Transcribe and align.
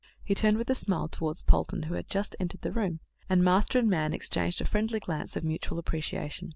He 0.23 0.33
turned 0.33 0.57
with 0.57 0.67
a 0.71 0.73
smile 0.73 1.07
towards 1.07 1.43
Polton, 1.43 1.83
who 1.83 1.93
had 1.93 2.09
just 2.09 2.35
entered 2.39 2.61
the 2.61 2.71
room, 2.71 3.01
and 3.29 3.43
master 3.43 3.77
and 3.77 3.87
man 3.87 4.13
exchanged 4.13 4.59
a 4.59 4.65
friendly 4.65 4.99
glance 4.99 5.35
of 5.35 5.43
mutual 5.43 5.77
appreciation. 5.77 6.49